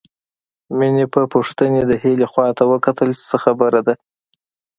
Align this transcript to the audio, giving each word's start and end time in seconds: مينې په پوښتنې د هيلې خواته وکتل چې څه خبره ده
مينې 0.77 1.05
په 1.13 1.21
پوښتنې 1.33 1.81
د 1.85 1.91
هيلې 2.03 2.27
خواته 2.31 2.63
وکتل 2.71 3.09
چې 3.17 3.23
څه 3.29 3.37
خبره 3.43 3.79
ده 3.87 3.93